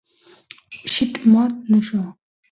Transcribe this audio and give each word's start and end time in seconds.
شیټ 0.93 1.13
مات 1.31 1.53
نه 1.71 1.79
شو. 1.87 2.01